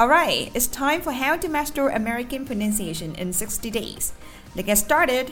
[0.00, 4.12] Alright, it's time for how to master American pronunciation in 60 days.
[4.54, 5.26] Let's get started.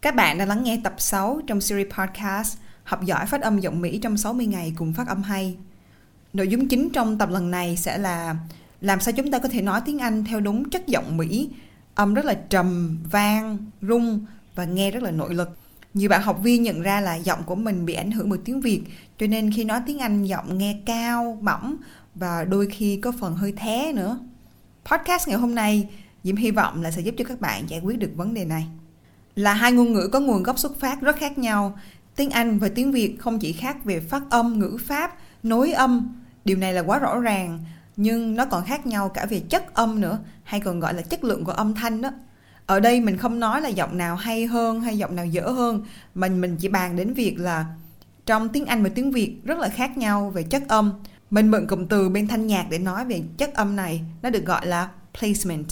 [0.00, 3.80] Các bạn đã lắng nghe tập 6 trong series podcast Học giỏi phát âm giọng
[3.80, 5.56] Mỹ trong 60 ngày cùng phát âm hay.
[6.32, 8.36] Nội dung chính trong tập lần này sẽ là
[8.80, 11.50] làm sao chúng ta có thể nói tiếng Anh theo đúng chất giọng Mỹ,
[11.94, 15.61] âm rất là trầm, vang, rung và nghe rất là nội lực.
[15.94, 18.60] Nhiều bạn học viên nhận ra là giọng của mình bị ảnh hưởng bởi tiếng
[18.60, 18.82] Việt,
[19.18, 21.76] cho nên khi nói tiếng Anh giọng nghe cao, mỏng
[22.14, 24.18] và đôi khi có phần hơi thé nữa.
[24.84, 25.88] Podcast ngày hôm nay,
[26.24, 28.66] Diễm hy vọng là sẽ giúp cho các bạn giải quyết được vấn đề này.
[29.34, 31.78] Là hai ngôn ngữ có nguồn gốc xuất phát rất khác nhau,
[32.16, 36.14] tiếng Anh và tiếng Việt không chỉ khác về phát âm, ngữ pháp, nối âm,
[36.44, 37.58] điều này là quá rõ ràng,
[37.96, 41.24] nhưng nó còn khác nhau cả về chất âm nữa, hay còn gọi là chất
[41.24, 42.10] lượng của âm thanh đó
[42.66, 45.84] ở đây mình không nói là giọng nào hay hơn hay giọng nào dở hơn.
[46.14, 47.66] Mình mình chỉ bàn đến việc là
[48.26, 50.92] trong tiếng Anh và tiếng Việt rất là khác nhau về chất âm.
[51.30, 54.02] Mình mượn cụm từ bên thanh nhạc để nói về chất âm này.
[54.22, 55.66] Nó được gọi là placement.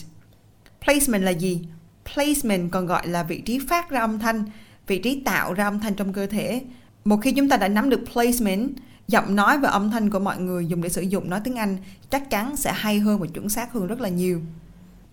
[0.84, 1.66] Placement là gì?
[2.14, 4.44] Placement còn gọi là vị trí phát ra âm thanh,
[4.86, 6.62] vị trí tạo ra âm thanh trong cơ thể.
[7.04, 8.70] Một khi chúng ta đã nắm được placement,
[9.08, 11.76] giọng nói và âm thanh của mọi người dùng để sử dụng nói tiếng Anh
[12.10, 14.40] chắc chắn sẽ hay hơn và chuẩn xác hơn rất là nhiều.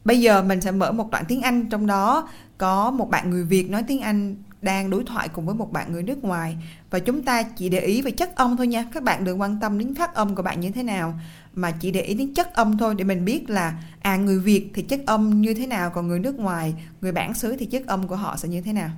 [0.07, 3.43] Bây giờ mình sẽ mở một đoạn tiếng Anh, trong đó có một bạn người
[3.43, 6.57] Việt nói tiếng Anh đang đối thoại cùng với một bạn người nước ngoài
[6.89, 9.57] và chúng ta chỉ để ý về chất âm thôi nha các bạn đừng quan
[9.61, 11.19] tâm đến phát âm của bạn như thế nào,
[11.53, 14.69] mà chỉ để ý đến chất âm thôi để mình biết là à người Việt
[14.73, 17.87] thì chất âm như thế nào, còn người nước ngoài, người bản xứ thì chất
[17.87, 18.89] âm của họ sẽ như thế nào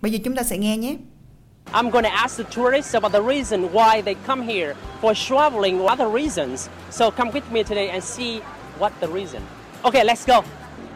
[0.00, 0.96] bây giờ chúng ta sẽ nghe nhé
[1.72, 5.82] I'm going to ask the tourists about the reason why they come here for traveling
[5.82, 6.68] or other reasons.
[6.90, 8.40] So come with me today and see
[8.78, 9.42] what the reason.
[9.84, 10.42] Okay, let's go.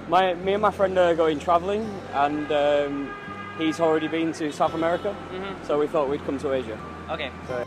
[0.09, 3.09] My, me and my friend are going travelling, and um,
[3.59, 5.55] he's already been to South America, mm-hmm.
[5.69, 6.77] so we thought we'd come to Asia.
[7.09, 7.31] Okay.
[7.49, 7.65] So,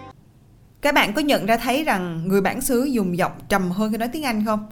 [0.82, 3.98] Các bạn có nhận ra thấy rằng người bản xứ dùng giọng trầm hơn khi
[3.98, 4.68] nói tiếng Anh không?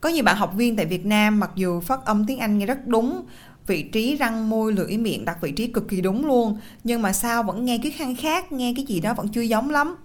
[0.00, 2.66] Có nhiều bạn học viên tại Việt Nam mặc dù phát âm tiếng Anh nghe
[2.66, 3.22] rất đúng,
[3.66, 7.12] vị trí răng môi lưỡi miệng đặt vị trí cực kỳ đúng luôn, nhưng mà
[7.12, 9.96] sao vẫn nghe cái khăn khác, nghe cái gì đó vẫn chưa giống lắm.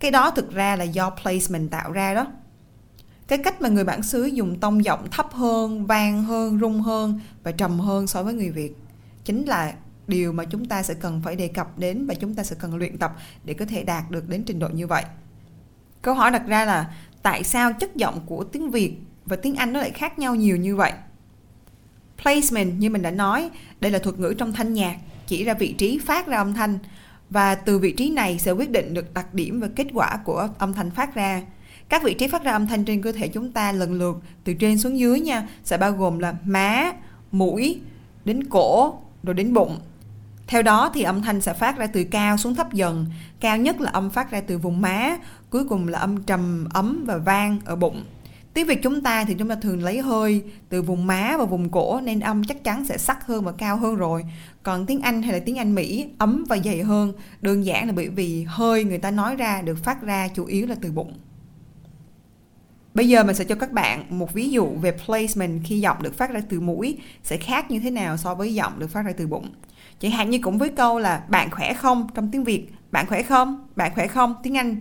[0.00, 2.26] Cái đó thực ra là do placement tạo ra đó
[3.28, 7.20] cái cách mà người bản xứ dùng tông giọng thấp hơn, vang hơn, rung hơn
[7.42, 8.76] và trầm hơn so với người việt
[9.24, 9.74] chính là
[10.06, 12.76] điều mà chúng ta sẽ cần phải đề cập đến và chúng ta sẽ cần
[12.76, 15.04] luyện tập để có thể đạt được đến trình độ như vậy.
[16.02, 19.72] Câu hỏi đặt ra là tại sao chất giọng của tiếng việt và tiếng anh
[19.72, 20.92] nó lại khác nhau nhiều như vậy?
[22.22, 24.96] Placement như mình đã nói, đây là thuật ngữ trong thanh nhạc,
[25.26, 26.78] chỉ ra vị trí phát ra âm thanh
[27.30, 30.48] và từ vị trí này sẽ quyết định được đặc điểm và kết quả của
[30.58, 31.42] âm thanh phát ra
[31.88, 34.54] các vị trí phát ra âm thanh trên cơ thể chúng ta lần lượt từ
[34.54, 36.92] trên xuống dưới nha sẽ bao gồm là má,
[37.32, 37.80] mũi,
[38.24, 39.78] đến cổ, rồi đến bụng.
[40.46, 43.06] Theo đó thì âm thanh sẽ phát ra từ cao xuống thấp dần.
[43.40, 45.16] Cao nhất là âm phát ra từ vùng má,
[45.50, 48.04] cuối cùng là âm trầm, ấm và vang ở bụng.
[48.54, 51.68] Tiếng Việt chúng ta thì chúng ta thường lấy hơi từ vùng má và vùng
[51.68, 54.24] cổ nên âm chắc chắn sẽ sắc hơn và cao hơn rồi.
[54.62, 57.92] Còn tiếng Anh hay là tiếng Anh Mỹ ấm và dày hơn, đơn giản là
[57.92, 61.12] bởi vì hơi người ta nói ra được phát ra chủ yếu là từ bụng.
[62.94, 66.14] Bây giờ mình sẽ cho các bạn một ví dụ về placement khi giọng được
[66.14, 69.12] phát ra từ mũi sẽ khác như thế nào so với giọng được phát ra
[69.16, 69.50] từ bụng.
[70.00, 73.22] Chẳng hạn như cũng với câu là bạn khỏe không trong tiếng Việt, bạn khỏe
[73.22, 74.76] không, bạn khỏe không tiếng Anh.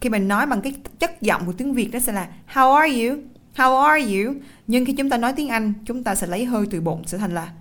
[0.00, 3.06] Khi mình nói bằng cái chất giọng của tiếng Việt đó sẽ là How are
[3.06, 3.16] you?
[3.56, 4.34] How are you?
[4.66, 7.18] Nhưng khi chúng ta nói tiếng Anh, chúng ta sẽ lấy hơi từ bụng sẽ
[7.18, 7.52] thành là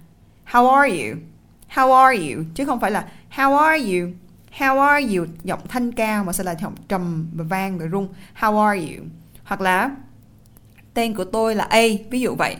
[0.51, 1.15] How are you?
[1.73, 2.43] How are you?
[2.55, 4.09] Chứ không phải là How are you?
[4.57, 5.25] How are you?
[5.43, 8.07] Giọng thanh cao mà sẽ là giọng trầm và vang và rung.
[8.39, 9.05] How are you?
[9.43, 9.95] Hoặc là
[10.93, 12.55] tên của tôi là A ví dụ vậy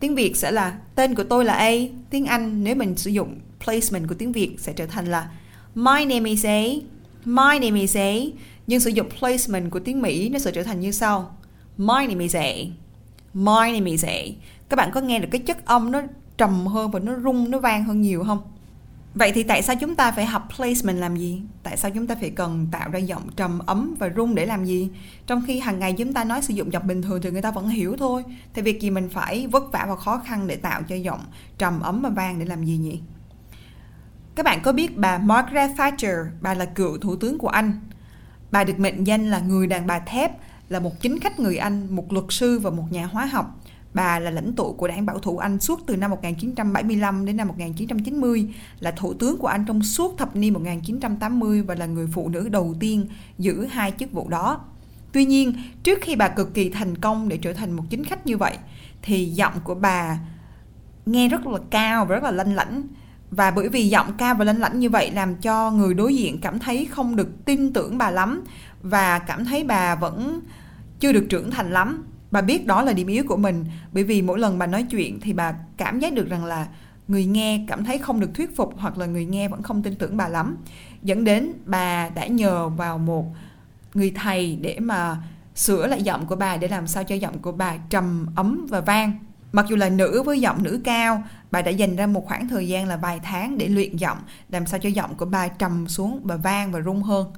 [0.00, 1.70] tiếng Việt sẽ là tên của tôi là A
[2.10, 5.30] tiếng Anh nếu mình sử dụng placement của tiếng Việt sẽ trở thành là
[5.74, 6.62] My name is A
[7.24, 8.12] My name is A
[8.66, 11.36] nhưng sử dụng placement của tiếng Mỹ nó sẽ trở thành như sau
[11.78, 12.48] My name is A.
[13.34, 14.18] My name is A.
[14.68, 16.02] Các bạn có nghe được cái chất âm nó
[16.38, 18.42] trầm hơn và nó rung, nó vang hơn nhiều không?
[19.16, 21.42] Vậy thì tại sao chúng ta phải học placement làm gì?
[21.62, 24.64] Tại sao chúng ta phải cần tạo ra giọng trầm ấm và rung để làm
[24.64, 24.90] gì?
[25.26, 27.50] Trong khi hàng ngày chúng ta nói sử dụng giọng bình thường thì người ta
[27.50, 28.24] vẫn hiểu thôi.
[28.54, 31.20] Thì việc gì mình phải vất vả và khó khăn để tạo cho giọng
[31.58, 33.00] trầm ấm và vang để làm gì nhỉ?
[34.34, 37.80] Các bạn có biết bà Margaret Thatcher, bà là cựu thủ tướng của Anh.
[38.50, 40.32] Bà được mệnh danh là người đàn bà thép,
[40.68, 43.60] là một chính khách người Anh, một luật sư và một nhà hóa học.
[43.96, 47.48] Bà là lãnh tụ của đảng bảo thủ Anh suốt từ năm 1975 đến năm
[47.48, 48.48] 1990,
[48.80, 52.48] là thủ tướng của Anh trong suốt thập niên 1980 và là người phụ nữ
[52.48, 53.06] đầu tiên
[53.38, 54.60] giữ hai chức vụ đó.
[55.12, 55.52] Tuy nhiên,
[55.82, 58.58] trước khi bà cực kỳ thành công để trở thành một chính khách như vậy,
[59.02, 60.18] thì giọng của bà
[61.06, 62.82] nghe rất là cao và rất là lanh lảnh
[63.30, 66.40] và bởi vì giọng cao và lanh lảnh như vậy làm cho người đối diện
[66.40, 68.44] cảm thấy không được tin tưởng bà lắm
[68.82, 70.40] và cảm thấy bà vẫn
[71.00, 74.22] chưa được trưởng thành lắm bà biết đó là điểm yếu của mình, bởi vì
[74.22, 76.66] mỗi lần bà nói chuyện thì bà cảm giác được rằng là
[77.08, 79.94] người nghe cảm thấy không được thuyết phục hoặc là người nghe vẫn không tin
[79.94, 80.56] tưởng bà lắm.
[81.02, 83.26] Dẫn đến bà đã nhờ vào một
[83.94, 85.16] người thầy để mà
[85.54, 88.80] sửa lại giọng của bà để làm sao cho giọng của bà trầm ấm và
[88.80, 89.18] vang.
[89.52, 92.68] Mặc dù là nữ với giọng nữ cao, bà đã dành ra một khoảng thời
[92.68, 94.18] gian là vài tháng để luyện giọng,
[94.50, 97.32] làm sao cho giọng của bà trầm xuống và vang và rung hơn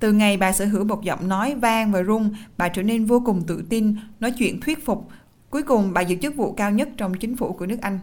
[0.00, 3.22] từ ngày bà sở hữu một giọng nói vang và rung, bà trở nên vô
[3.26, 5.08] cùng tự tin, nói chuyện thuyết phục.
[5.50, 7.98] Cuối cùng, bà giữ chức vụ cao nhất trong chính phủ của nước Anh.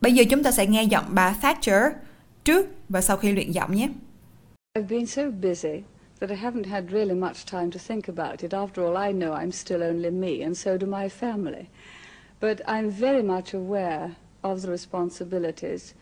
[0.00, 1.82] Bây giờ chúng ta sẽ nghe giọng bà Thatcher
[2.44, 3.88] trước và sau khi luyện giọng nhé.
[4.74, 5.82] I've been so busy
[6.20, 8.54] that I haven't had really much time to think about it.
[8.54, 11.64] After all, I know I'm still only me, and so do my family.
[12.40, 14.10] But I'm very much aware
[14.42, 15.94] of the responsibilities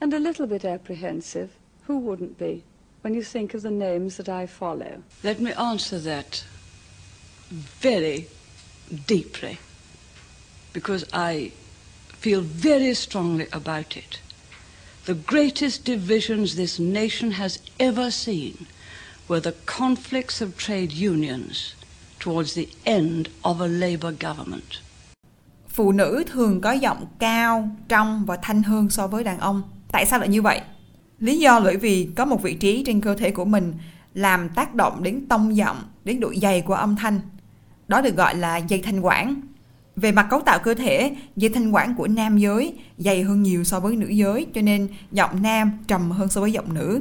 [0.00, 1.48] and a little bit apprehensive.
[1.86, 2.62] Who wouldn't be?
[3.02, 5.02] When you think of the names that I follow?
[5.22, 6.44] Let me answer that
[7.80, 8.26] very
[9.06, 9.58] deeply
[10.72, 11.52] because I
[12.20, 14.20] feel very strongly about it.
[15.06, 18.66] The greatest divisions this nation has ever seen
[19.28, 21.74] were the conflicts of trade unions
[22.18, 24.80] towards the end of a Labour government.
[25.68, 29.62] Phụ nữ thường có giọng cao, trong và thanh hơn so với đàn ông.
[29.92, 30.60] Tại sao lại như vậy?
[31.20, 33.74] Lý do bởi vì có một vị trí trên cơ thể của mình
[34.14, 37.20] làm tác động đến tông giọng, đến độ dày của âm thanh.
[37.88, 39.40] Đó được gọi là dây thanh quản.
[39.96, 43.64] Về mặt cấu tạo cơ thể, dây thanh quản của nam giới dày hơn nhiều
[43.64, 47.00] so với nữ giới, cho nên giọng nam trầm hơn so với giọng nữ.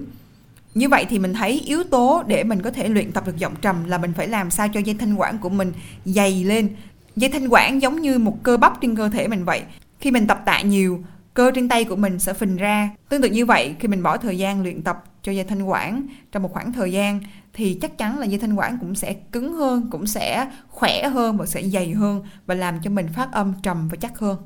[0.75, 3.53] Như vậy thì mình thấy yếu tố để mình có thể luyện tập được giọng
[3.61, 5.73] trầm là mình phải làm sao cho dây thanh quản của mình
[6.05, 6.69] dày lên.
[7.15, 9.61] Dây thanh quản giống như một cơ bắp trên cơ thể mình vậy.
[9.99, 11.03] Khi mình tập tạ nhiều,
[11.37, 12.89] cơ trên tay của mình sẽ phình ra.
[13.09, 16.07] Tương tự như vậy, khi mình bỏ thời gian luyện tập cho dây thanh quản
[16.31, 17.19] trong một khoảng thời gian
[17.53, 21.37] thì chắc chắn là dây thanh quản cũng sẽ cứng hơn, cũng sẽ khỏe hơn
[21.37, 24.37] và sẽ dày hơn và làm cho mình phát âm trầm và chắc hơn.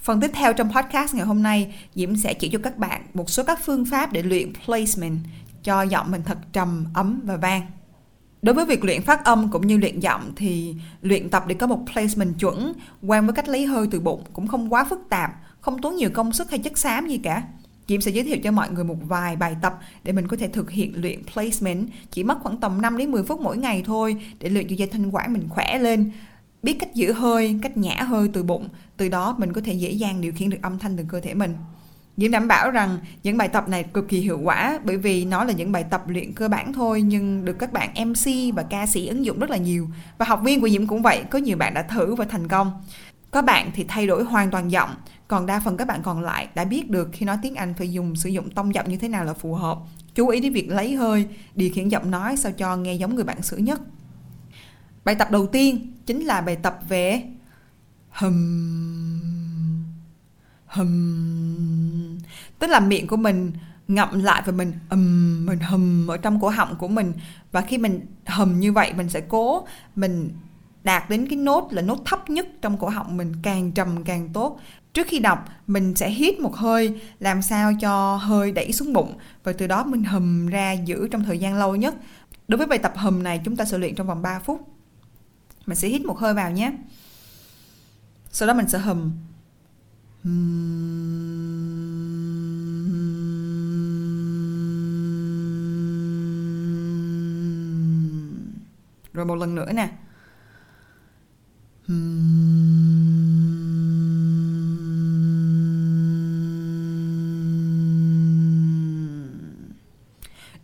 [0.00, 3.30] Phần tiếp theo trong podcast ngày hôm nay, Diễm sẽ chỉ cho các bạn một
[3.30, 5.18] số các phương pháp để luyện placement
[5.62, 7.62] cho giọng mình thật trầm, ấm và vang.
[8.42, 11.66] Đối với việc luyện phát âm cũng như luyện giọng thì luyện tập để có
[11.66, 12.72] một placement chuẩn
[13.02, 15.30] quen với cách lấy hơi từ bụng cũng không quá phức tạp
[15.62, 17.42] không tốn nhiều công sức hay chất xám gì cả.
[17.88, 20.48] Diễm sẽ giới thiệu cho mọi người một vài bài tập để mình có thể
[20.48, 24.16] thực hiện luyện placement chỉ mất khoảng tầm 5 đến 10 phút mỗi ngày thôi
[24.38, 26.10] để luyện cho dây thanh quản mình khỏe lên
[26.62, 29.90] biết cách giữ hơi, cách nhả hơi từ bụng, từ đó mình có thể dễ
[29.90, 31.54] dàng điều khiển được âm thanh từ cơ thể mình.
[32.16, 35.44] Diễm đảm bảo rằng những bài tập này cực kỳ hiệu quả bởi vì nó
[35.44, 38.86] là những bài tập luyện cơ bản thôi nhưng được các bạn MC và ca
[38.86, 39.88] sĩ ứng dụng rất là nhiều.
[40.18, 42.72] Và học viên của Diễm cũng vậy, có nhiều bạn đã thử và thành công.
[43.30, 44.90] Có bạn thì thay đổi hoàn toàn giọng,
[45.32, 47.92] còn đa phần các bạn còn lại đã biết được khi nói tiếng Anh phải
[47.92, 49.78] dùng sử dụng tông giọng như thế nào là phù hợp.
[50.14, 53.24] Chú ý đến việc lấy hơi, điều khiển giọng nói sao cho nghe giống người
[53.24, 53.80] bạn xử nhất.
[55.04, 57.22] Bài tập đầu tiên chính là bài tập về
[58.10, 58.34] hầm
[60.66, 62.18] hầm
[62.58, 63.52] tức là miệng của mình
[63.88, 67.12] ngậm lại và mình ầm mình hầm ở trong cổ họng của mình
[67.52, 70.30] và khi mình hầm như vậy mình sẽ cố mình
[70.84, 74.28] đạt đến cái nốt là nốt thấp nhất trong cổ họng mình, càng trầm càng
[74.32, 74.60] tốt.
[74.94, 79.14] Trước khi đọc, mình sẽ hít một hơi, làm sao cho hơi đẩy xuống bụng
[79.44, 81.94] và từ đó mình hầm ra giữ trong thời gian lâu nhất.
[82.48, 84.60] Đối với bài tập hầm này, chúng ta sẽ luyện trong vòng 3 phút.
[85.66, 86.72] Mình sẽ hít một hơi vào nhé.
[88.30, 89.12] Sau đó mình sẽ hầm.
[99.12, 99.88] Rồi một lần nữa nè.
[101.86, 102.22] Hmm.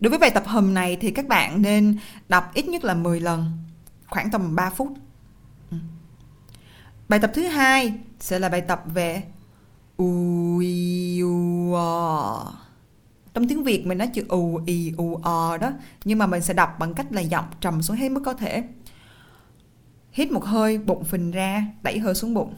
[0.01, 1.99] Đối với bài tập hầm này thì các bạn nên
[2.29, 3.53] đọc ít nhất là 10 lần,
[4.07, 4.89] khoảng tầm 3 phút.
[5.71, 5.81] Hmm.
[7.09, 9.23] Bài tập thứ hai sẽ là bài tập về
[9.97, 12.53] u i u o.
[13.35, 15.73] Trong tiếng Việt mình nói chữ u i u o đó,
[16.05, 18.65] nhưng mà mình sẽ đọc bằng cách là giọng trầm xuống hết mức có thể.
[20.19, 22.55] Hít một hơi, bụng phình ra, đẩy hơi xuống bụng.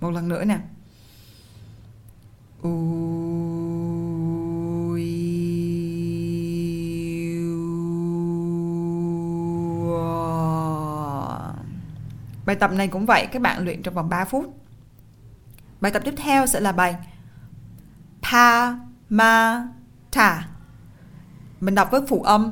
[0.00, 0.58] Một lần nữa nè.
[12.56, 14.58] Tập này cũng vậy, các bạn luyện trong vòng 3 phút.
[15.80, 16.96] Bài tập tiếp theo sẽ là bài
[18.22, 18.74] pa
[19.08, 19.68] ma
[20.12, 20.48] ta.
[21.60, 22.50] Mình đọc với phụ âm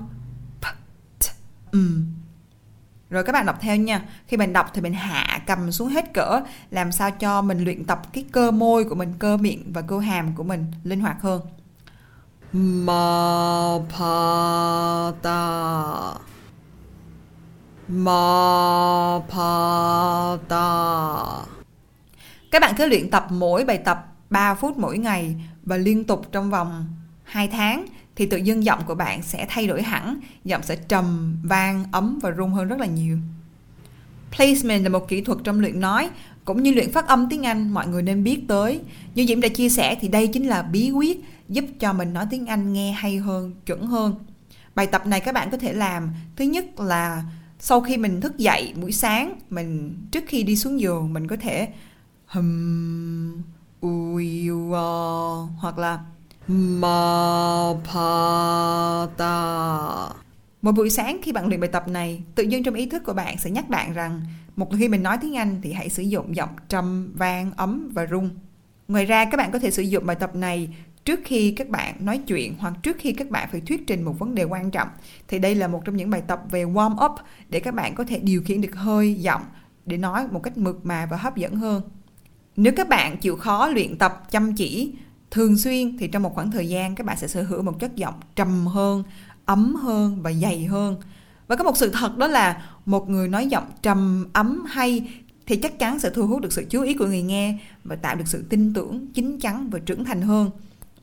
[0.61, 0.64] p,
[1.20, 1.25] t,
[1.73, 2.06] um.
[3.11, 4.04] Rồi các bạn đọc theo nha.
[4.26, 7.84] Khi mình đọc thì mình hạ cầm xuống hết cỡ làm sao cho mình luyện
[7.84, 11.23] tập cái cơ môi của mình, cơ miệng và cơ hàm của mình linh hoạt
[11.23, 11.40] hơn.
[12.52, 16.14] Ma pa ta.
[17.88, 21.16] Ma pa ta.
[22.50, 26.26] Các bạn cứ luyện tập mỗi bài tập 3 phút mỗi ngày và liên tục
[26.32, 26.86] trong vòng
[27.24, 27.86] 2 tháng
[28.16, 32.18] thì tự dưng giọng của bạn sẽ thay đổi hẳn, giọng sẽ trầm, vang, ấm
[32.22, 33.18] và rung hơn rất là nhiều.
[34.36, 36.10] Placement là một kỹ thuật trong luyện nói,
[36.44, 38.80] cũng như luyện phát âm tiếng Anh mọi người nên biết tới.
[39.14, 42.26] Như Diễm đã chia sẻ thì đây chính là bí quyết giúp cho mình nói
[42.30, 44.14] tiếng Anh nghe hay hơn, chuẩn hơn.
[44.74, 47.22] Bài tập này các bạn có thể làm thứ nhất là
[47.66, 51.37] sau khi mình thức dậy buổi sáng, mình trước khi đi xuống giường mình có
[51.40, 51.68] thể
[52.26, 53.42] hum
[53.80, 54.75] ui uh,
[55.59, 56.00] hoặc là
[56.49, 60.09] ma pa ta.
[60.62, 63.12] Một buổi sáng khi bạn luyện bài tập này, tự nhiên trong ý thức của
[63.12, 64.23] bạn sẽ nhắc bạn rằng
[64.56, 68.06] một khi mình nói tiếng Anh thì hãy sử dụng giọng trầm, vang, ấm và
[68.06, 68.30] rung.
[68.88, 70.68] Ngoài ra các bạn có thể sử dụng bài tập này
[71.04, 74.18] trước khi các bạn nói chuyện hoặc trước khi các bạn phải thuyết trình một
[74.18, 74.88] vấn đề quan trọng.
[75.28, 77.12] Thì đây là một trong những bài tập về warm up
[77.49, 79.42] để các bạn có thể điều khiển được hơi, giọng
[79.87, 81.82] để nói một cách mượt mà và hấp dẫn hơn.
[82.56, 84.92] Nếu các bạn chịu khó luyện tập chăm chỉ
[85.30, 87.96] thường xuyên thì trong một khoảng thời gian các bạn sẽ sở hữu một chất
[87.96, 89.02] giọng trầm hơn,
[89.44, 90.96] ấm hơn và dày hơn.
[91.46, 95.11] Và có một sự thật đó là một người nói giọng trầm, ấm hay
[95.46, 98.16] thì chắc chắn sẽ thu hút được sự chú ý của người nghe và tạo
[98.16, 100.50] được sự tin tưởng, chín chắn và trưởng thành hơn.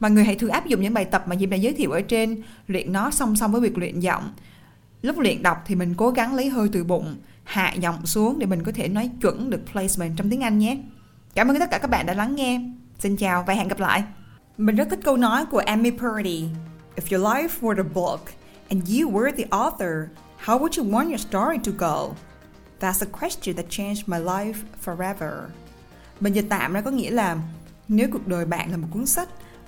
[0.01, 2.01] Mọi người hãy thử áp dụng những bài tập mà Diệp đã giới thiệu ở
[2.01, 4.34] trên, luyện nó song song với việc luyện giọng.
[5.01, 8.46] Lúc luyện đọc thì mình cố gắng lấy hơi từ bụng, hạ giọng xuống để
[8.46, 10.77] mình có thể nói chuẩn được placement trong tiếng Anh nhé.
[11.36, 12.62] Cảm ơn tất cả các bạn đã lắng nghe.
[13.00, 14.03] Xin chào và hẹn gặp lại.
[14.58, 16.46] Mình rất thích câu nói của Amy Purdy.
[16.96, 18.22] If your life were a book
[18.70, 20.10] and you were the author,
[20.46, 22.15] how would you want your story to go?
[22.79, 25.31] That's a question that changed my life forever.
[26.20, 27.38] Mình dịch tạm ra có nghĩa là
[27.88, 29.29] nếu cuộc đời bạn là một cuốn sách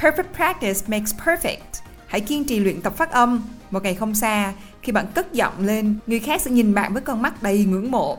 [0.00, 1.82] Perfect practice makes perfect.
[2.06, 3.42] Hãy kiên trì luyện tập phát âm.
[3.70, 4.52] Một ngày không xa,
[4.82, 7.90] khi bạn cất giọng lên, người khác sẽ nhìn bạn với con mắt đầy ngưỡng
[7.90, 8.18] mộ.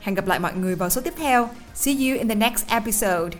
[0.00, 1.48] Hẹn gặp lại mọi người vào số tiếp theo.
[1.74, 3.30] See you in the next episode.